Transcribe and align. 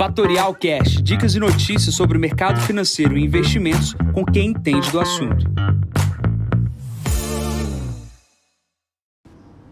Fatorial 0.00 0.54
Cash, 0.54 1.02
dicas 1.02 1.34
e 1.34 1.38
notícias 1.38 1.94
sobre 1.94 2.16
o 2.16 2.20
mercado 2.20 2.58
financeiro 2.62 3.18
e 3.18 3.22
investimentos 3.22 3.94
com 4.14 4.24
quem 4.24 4.46
entende 4.46 4.90
do 4.90 4.98
assunto. 4.98 5.44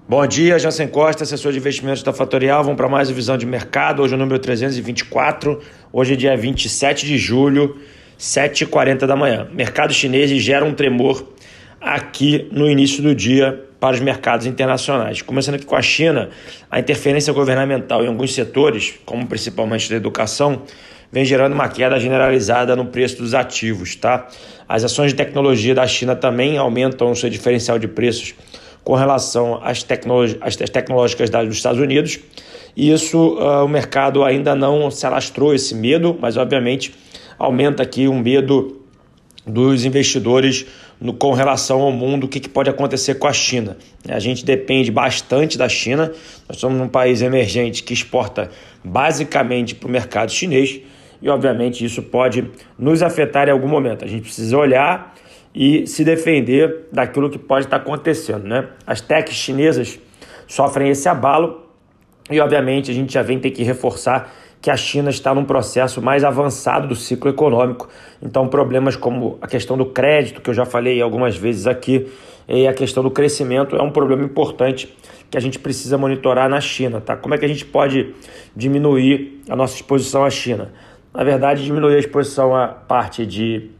Bom 0.07 0.27
dia, 0.27 0.59
Jansen 0.59 0.89
Costa, 0.89 1.25
assessor 1.25 1.51
de 1.53 1.57
investimentos 1.57 2.03
da 2.03 2.13
Fatorial. 2.13 2.63
Vamos 2.63 2.77
para 2.77 2.91
mais 2.91 3.09
uma 3.09 3.15
visão 3.15 3.39
de 3.39 3.47
mercado. 3.47 4.03
Hoje 4.03 4.13
é 4.13 4.17
o 4.17 4.19
número 4.19 4.39
324. 4.39 5.63
Hoje 5.91 6.13
é 6.13 6.17
dia 6.17 6.37
27 6.37 7.07
de 7.07 7.17
julho, 7.17 7.79
7h40 8.19 9.07
da 9.07 9.17
manhã. 9.17 9.49
Mercado 9.55 9.95
chinês 9.95 10.31
gera 10.43 10.63
um 10.63 10.75
tremor 10.75 11.27
aqui 11.81 12.49
no 12.53 12.69
início 12.69 13.03
do 13.03 13.15
dia 13.15 13.65
para 13.81 13.95
os 13.95 14.01
mercados 14.01 14.47
internacionais. 14.47 15.23
Começando 15.23 15.55
aqui 15.55 15.65
com 15.65 15.77
a 15.77 15.83
China, 15.83 16.31
a 16.71 16.81
interferência 16.81 17.33
governamental 17.33 18.05
em 18.05 18.09
alguns 18.09 18.35
setores, 18.35 18.95
como 19.05 19.27
principalmente 19.27 19.89
da 19.89 19.97
educação, 19.97 20.63
vem 21.13 21.25
gerando 21.25 21.53
uma 21.53 21.69
queda 21.69 21.99
generalizada 21.99 22.75
no 22.75 22.87
preço 22.87 23.19
dos 23.19 23.35
ativos. 23.35 23.95
Tá? 23.95 24.27
As 24.69 24.85
ações 24.85 25.13
de 25.13 25.17
tecnologia 25.17 25.75
da 25.75 25.87
China 25.87 26.17
também 26.17 26.59
aumentam 26.59 27.11
o 27.11 27.17
seu 27.17 27.31
diferencial 27.31 27.79
de 27.79 27.89
preços 27.89 28.35
com 28.83 28.95
relação 28.95 29.61
às, 29.63 29.85
às 30.41 30.57
tecnológicas 30.71 31.31
dos 31.31 31.57
Estados 31.57 31.81
Unidos. 31.81 32.19
E 32.77 32.91
isso 32.91 33.37
uh, 33.39 33.65
o 33.65 33.69
mercado 33.69 34.25
ainda 34.25 34.55
não 34.55 34.91
se 34.91 35.07
alastrou 35.07 35.55
esse 35.55 35.75
medo, 35.75 36.17
mas 36.21 36.37
obviamente 36.37 36.95
aumenta 37.39 37.83
aqui 37.83 38.09
um 38.09 38.19
medo 38.19 38.81
dos 39.47 39.85
investidores 39.85 40.67
no, 41.01 41.13
com 41.13 41.33
relação 41.33 41.81
ao 41.81 41.93
mundo, 41.93 42.25
o 42.25 42.29
que, 42.29 42.41
que 42.41 42.49
pode 42.49 42.69
acontecer 42.69 43.15
com 43.15 43.27
a 43.27 43.33
China. 43.33 43.77
A 44.09 44.19
gente 44.19 44.45
depende 44.45 44.91
bastante 44.91 45.57
da 45.57 45.69
China, 45.69 46.13
nós 46.49 46.59
somos 46.59 46.81
um 46.81 46.89
país 46.89 47.23
emergente 47.23 47.83
que 47.83 47.93
exporta 47.93 48.51
basicamente 48.85 49.75
para 49.75 49.89
o 49.89 49.91
mercado 49.91 50.33
chinês 50.33 50.81
e, 51.21 51.29
obviamente, 51.29 51.85
isso 51.85 52.03
pode 52.03 52.51
nos 52.79 53.03
afetar 53.03 53.49
em 53.49 53.53
algum 53.53 53.69
momento. 53.69 54.05
A 54.05 54.09
gente 54.09 54.23
precisa 54.23 54.57
olhar 54.57 55.15
e 55.55 55.87
se 55.87 56.05
defender 56.05 56.87
daquilo 56.93 57.29
que 57.29 57.39
pode 57.39 57.67
estar 57.67 57.77
acontecendo. 57.77 58.45
Né? 58.45 58.69
As 58.87 59.01
techs 59.01 59.35
chinesas 59.35 59.99
sofrem 60.47 60.91
esse 60.91 61.09
abalo 61.09 61.67
e, 62.31 62.39
obviamente, 62.41 62.91
a 62.91 62.95
gente 62.95 63.13
já 63.13 63.23
vem 63.23 63.39
ter 63.39 63.51
que 63.51 63.63
reforçar 63.63 64.33
que 64.61 64.71
a 64.71 64.77
China 64.77 65.11
está 65.11 65.35
num 65.35 65.45
processo 65.45 66.03
mais 66.03 66.25
avançado 66.25 66.89
do 66.89 66.97
ciclo 66.97 67.31
econômico. 67.31 67.89
Então, 68.21 68.49
problemas 68.49 68.97
como 68.97 69.39
a 69.41 69.47
questão 69.47 69.77
do 69.77 69.87
crédito, 69.87 70.41
que 70.41 70.51
eu 70.51 70.55
já 70.55 70.65
falei 70.65 71.01
algumas 71.01 71.37
vezes 71.37 71.67
aqui, 71.67 72.07
e 72.49 72.67
a 72.67 72.73
questão 72.73 73.03
do 73.03 73.11
crescimento 73.11 73.77
é 73.77 73.83
um 73.83 73.91
problema 73.91 74.25
importante 74.25 74.93
que 75.31 75.37
a 75.37 75.41
gente 75.41 75.59
precisa 75.59 75.99
monitorar 75.99 76.49
na 76.49 76.61
China. 76.61 77.01
Tá? 77.01 77.17
Como 77.17 77.35
é 77.35 77.39
que 77.39 77.45
a 77.45 77.49
gente 77.49 77.65
pode 77.65 78.15
diminuir 78.57 79.43
a 79.49 79.55
nossa 79.55 79.77
exposição 79.77 80.25
à 80.25 80.31
China? 80.31 80.73
Na 81.13 81.23
verdade, 81.23 81.63
diminuir 81.65 81.97
a 81.97 81.99
exposição 81.99 82.57
à 82.57 82.69
parte 82.69 83.27
de 83.27 83.71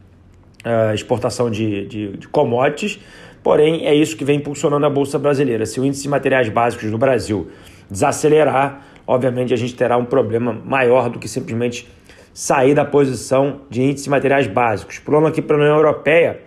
uh, 0.65 0.93
exportação 0.93 1.49
de, 1.49 1.85
de, 1.87 2.17
de 2.17 2.27
commodities, 2.27 2.99
porém 3.41 3.85
é 3.85 3.93
isso 3.93 4.15
que 4.15 4.23
vem 4.23 4.37
impulsionando 4.37 4.85
a 4.85 4.89
Bolsa 4.89 5.17
Brasileira. 5.17 5.65
Se 5.65 5.79
o 5.79 5.85
índice 5.85 6.03
de 6.03 6.09
materiais 6.09 6.49
básicos 6.49 6.91
no 6.91 6.97
Brasil 6.97 7.47
desacelerar, 7.89 8.85
obviamente 9.09 9.51
a 9.51 9.57
gente 9.57 9.73
terá 9.73 9.97
um 9.97 10.05
problema 10.05 10.53
maior 10.63 11.09
do 11.09 11.17
que 11.17 11.27
simplesmente 11.27 11.89
sair 12.31 12.75
da 12.75 12.85
posição 12.85 13.61
de 13.67 13.81
índice 13.81 14.03
de 14.03 14.09
materiais 14.11 14.45
básicos. 14.45 14.99
Pulando 14.99 15.25
aqui 15.25 15.41
para 15.41 15.55
a 15.55 15.59
União 15.59 15.75
Europeia, 15.75 16.41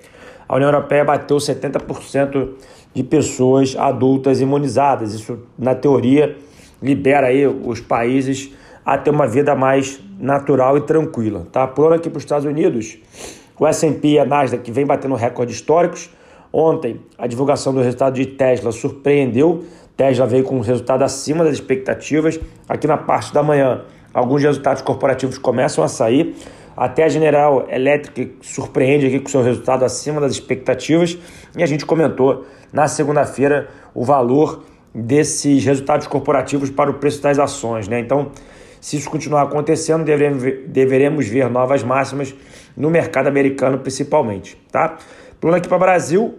a 0.49 0.55
União 0.55 0.71
Europeia 0.71 1.05
bateu 1.05 1.39
70% 1.39 2.51
de 2.95 3.03
pessoas 3.03 3.75
adultas 3.77 4.41
imunizadas. 4.41 5.13
Isso, 5.13 5.41
na 5.59 5.75
teoria, 5.75 6.37
libera 6.81 7.27
aí 7.27 7.45
os 7.49 7.81
países 7.81 8.53
a 8.87 8.97
ter 8.97 9.11
uma 9.11 9.27
vida 9.27 9.57
mais 9.57 10.01
natural 10.21 10.79
e 10.79 10.83
tranquila. 10.83 11.45
Tá? 11.51 11.67
Pulando 11.67 11.95
aqui 11.95 12.09
para 12.09 12.19
os 12.19 12.23
Estados 12.23 12.45
Unidos, 12.47 12.97
o 13.59 13.67
S&P 13.67 14.07
e 14.07 14.19
a 14.21 14.25
Nasdaq 14.25 14.71
vem 14.71 14.87
batendo 14.87 15.17
recordes 15.17 15.57
históricos. 15.57 16.11
Ontem, 16.53 17.01
a 17.19 17.27
divulgação 17.27 17.75
do 17.75 17.81
resultado 17.81 18.15
de 18.15 18.27
Tesla 18.27 18.71
surpreendeu 18.71 19.65
Tesla 19.97 20.27
veio 20.27 20.45
com 20.45 20.57
um 20.57 20.61
resultado 20.61 21.03
acima 21.03 21.45
das 21.45 21.55
expectativas. 21.55 22.39
Aqui 22.69 22.87
na 22.87 22.97
parte 22.97 23.33
da 23.33 23.43
manhã, 23.43 23.83
alguns 24.13 24.43
resultados 24.43 24.83
corporativos 24.83 25.39
começam 25.39 25.83
a 25.85 25.89
sair. 25.89 26.35
Até 26.77 27.05
a 27.05 27.09
General 27.09 27.67
Electric 27.69 28.37
surpreende 28.41 29.07
aqui 29.07 29.21
com 29.21 29.29
seu 29.29 29.43
resultado 29.43 29.85
acima 29.85 30.21
das 30.21 30.33
expectativas. 30.33 31.19
E 31.57 31.63
a 31.63 31.67
gente 31.67 31.85
comentou 31.85 32.47
na 32.73 32.89
segunda-feira 32.89 33.69
o 33.95 34.05
valor 34.05 34.65
desses 34.95 35.65
resultados 35.65 36.07
corporativos 36.07 36.71
para 36.71 36.91
o 36.91 36.95
preço 36.95 37.23
das 37.23 37.39
ações. 37.39 37.89
Né? 37.89 38.01
Então, 38.01 38.31
se 38.81 38.97
isso 38.97 39.11
continuar 39.11 39.43
acontecendo, 39.43 40.05
deveremos 40.05 41.29
ver, 41.29 41.49
novas 41.51 41.83
máximas 41.83 42.35
no 42.77 42.91
mercado 42.91 43.27
americano, 43.29 43.79
principalmente. 43.79 44.57
Tá? 44.71 44.97
Pulando 45.41 45.59
aqui 45.59 45.69
para 45.69 45.77
o 45.77 45.81
Brasil, 45.81 46.39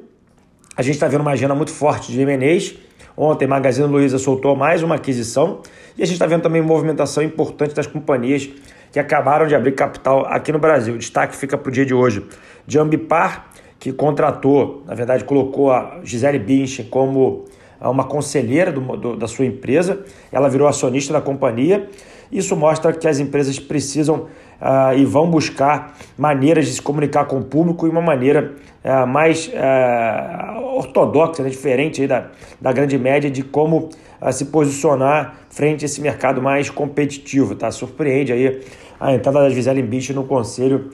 a 0.75 0.81
gente 0.81 0.96
está 0.96 1.08
vendo 1.08 1.22
uma 1.22 1.31
agenda 1.31 1.53
muito 1.53 1.72
forte 1.72 2.12
de 2.12 2.19
M&As 2.22 2.75
Ontem, 3.16 3.47
Magazine 3.47 3.88
Luiza 3.88 4.18
soltou 4.18 4.56
mais 4.56 4.81
uma 4.81 4.96
aquisição 4.96 5.59
e 5.97 6.01
a 6.01 6.06
gente 6.06 6.16
está 6.16 6.25
vendo 6.25 6.41
também 6.41 6.62
movimentação 6.62 7.22
importante 7.22 7.75
das 7.75 7.85
companhias 7.85 8.50
que 8.91 9.00
acabaram 9.00 9.46
de 9.46 9.56
abrir 9.56 9.74
capital 9.74 10.25
aqui 10.25 10.51
no 10.51 10.59
Brasil. 10.59 10.96
O 10.96 10.97
destaque 10.97 11.35
fica 11.35 11.57
para 11.57 11.69
o 11.69 11.72
dia 11.72 11.85
de 11.85 11.94
hoje 11.94 12.25
de 12.66 12.79
Ambipar, 12.79 13.47
que 13.79 13.91
contratou, 13.91 14.84
na 14.88 14.96
verdade, 14.96 15.24
colocou 15.25 15.72
a 15.72 16.00
Gisele 16.03 16.40
Bündchen 16.40 16.85
como 16.85 17.46
uma 17.81 18.06
conselheira 18.06 18.72
do, 18.72 18.81
do, 18.97 19.16
da 19.16 19.28
sua 19.28 19.45
empresa. 19.45 20.03
Ela 20.31 20.50
virou 20.50 20.68
acionista 20.68 21.13
da 21.13 21.22
companhia. 21.22 21.90
Isso 22.31 22.56
mostra 22.56 22.94
que 22.94 23.07
as 23.07 23.19
empresas 23.19 23.59
precisam 23.59 24.28
uh, 24.62 24.97
e 24.97 25.06
vão 25.06 25.30
buscar 25.30 25.95
maneiras 26.18 26.66
de 26.66 26.74
se 26.74 26.81
comunicar 26.81 27.25
com 27.25 27.38
o 27.38 27.44
público 27.44 27.85
e 27.85 27.90
uma 27.90 28.01
maneira 28.01 28.53
uh, 28.84 29.06
mais 29.06 29.47
uh, 29.47 30.53
ortodoxa, 30.94 31.42
né, 31.42 31.50
diferente 31.50 32.06
da, 32.06 32.30
da 32.62 32.72
grande 32.72 32.98
média 32.98 33.30
de 33.30 33.42
como 33.42 33.90
se 34.31 34.46
posicionar 34.46 35.36
frente 35.50 35.84
a 35.84 35.86
esse 35.86 36.00
mercado 36.00 36.42
mais 36.42 36.70
competitivo. 36.70 37.56
Tá? 37.56 37.72
Surpreende 37.72 38.31
aí 38.31 38.62
a 39.00 39.14
entrada 39.14 39.42
da 39.42 39.50
Gisele 39.50 39.81
Bicho 39.81 40.14
no 40.14 40.24
conselho 40.24 40.92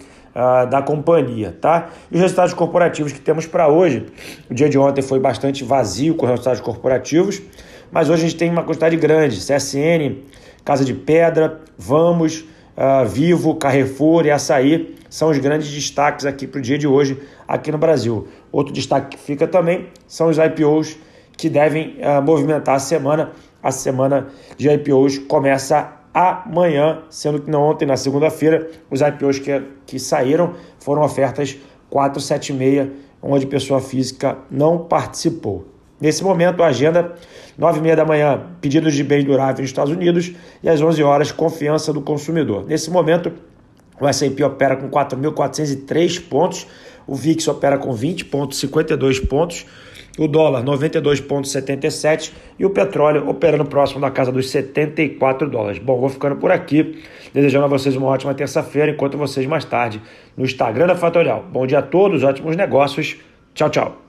da 0.70 0.82
companhia, 0.82 1.58
tá? 1.60 1.90
E 2.10 2.16
os 2.16 2.22
resultados 2.22 2.54
corporativos 2.54 3.12
que 3.12 3.20
temos 3.20 3.46
para 3.46 3.68
hoje, 3.68 4.06
o 4.50 4.54
dia 4.54 4.70
de 4.70 4.78
ontem 4.78 5.02
foi 5.02 5.20
bastante 5.20 5.64
vazio 5.64 6.16
com 6.16 6.26
resultados 6.26 6.62
corporativos, 6.62 7.42
mas 7.92 8.10
hoje 8.10 8.24
a 8.24 8.30
gente 8.30 8.38
tem 8.38 8.50
uma 8.50 8.64
quantidade 8.64 8.96
grande, 8.96 9.38
CSN, 9.38 10.18
Casa 10.64 10.86
de 10.86 10.94
Pedra, 10.94 11.60
Vamos, 11.78 12.46
uh, 12.80 13.06
Vivo, 13.06 13.56
Carrefour 13.56 14.26
e 14.26 14.32
Açaí 14.32 14.96
são 15.10 15.30
os 15.30 15.38
grandes 15.38 15.70
destaques 15.70 16.26
aqui 16.26 16.48
para 16.48 16.60
o 16.60 16.62
dia 16.62 16.78
de 16.78 16.88
hoje 16.88 17.22
aqui 17.48 17.72
no 17.72 17.78
Brasil. 17.78 18.28
Outro 18.52 18.72
destaque 18.72 19.18
que 19.18 19.22
fica 19.22 19.48
também 19.48 19.88
são 20.08 20.30
os 20.30 20.38
IPOs 20.38 20.98
que 21.36 21.50
devem 21.50 21.98
uh, 21.98 22.22
movimentar 22.22 22.76
a 22.76 22.80
semana. 22.80 23.32
A 23.62 23.72
semana 23.72 24.28
de 24.56 24.70
IPOs 24.70 25.18
começa 25.18 25.94
amanhã, 26.14 27.04
sendo 27.10 27.42
que 27.42 27.52
não 27.52 27.62
ontem, 27.64 27.86
na 27.86 27.98
segunda-feira, 27.98 28.70
os 28.90 29.02
IPOs 29.02 29.40
que, 29.40 29.62
que 29.86 30.00
saíram 30.00 30.54
foram 30.80 31.02
ofertas 31.04 31.58
476, 31.90 32.90
onde 33.22 33.46
pessoa 33.46 33.82
física 33.82 34.38
não 34.50 34.86
participou. 34.86 35.79
Nesse 36.00 36.24
momento, 36.24 36.64
a 36.64 36.68
agenda, 36.68 37.14
9h30 37.60 37.96
da 37.96 38.06
manhã, 38.06 38.42
pedidos 38.62 38.94
de 38.94 39.04
bens 39.04 39.24
duráveis 39.26 39.60
nos 39.60 39.70
Estados 39.70 39.92
Unidos 39.92 40.32
e 40.64 40.70
às 40.70 40.82
11 40.82 41.04
horas, 41.04 41.32
confiança 41.32 41.92
do 41.92 42.02
consumidor. 42.02 42.66
Nesse 42.66 42.90
momento, 42.90 43.34
o 44.00 44.08
S&P 44.08 44.44
opera 44.44 44.78
com 44.78 44.90
4.403 44.90 46.22
pontos, 46.30 46.68
o 47.06 47.16
VIX 47.16 47.48
opera 47.50 47.78
com 47.78 47.94
20,52 47.94 49.28
pontos, 49.28 49.66
o 50.18 50.28
dólar 50.28 50.64
92,77 50.64 52.32
e 52.58 52.66
o 52.66 52.70
petróleo 52.70 53.30
operando 53.30 53.66
próximo 53.66 54.02
da 54.02 54.12
casa 54.12 54.32
dos 54.32 54.50
74 54.50 55.50
dólares. 55.50 55.80
Bom, 55.80 56.00
vou 56.00 56.10
ficando 56.10 56.36
por 56.38 56.52
aqui, 56.52 57.02
desejando 57.34 57.66
a 57.66 57.68
vocês 57.68 57.96
uma 57.96 58.08
ótima 58.08 58.34
terça-feira, 58.34 58.92
enquanto 58.92 59.18
vocês 59.18 59.46
mais 59.46 59.66
tarde 59.66 60.02
no 60.36 60.46
Instagram 60.46 60.88
da 60.88 60.96
Fatorial. 60.96 61.46
Bom 61.52 61.66
dia 61.66 61.80
a 61.80 61.84
todos, 61.84 62.24
ótimos 62.24 62.56
negócios. 62.56 63.18
Tchau, 63.54 63.70
tchau. 63.70 64.09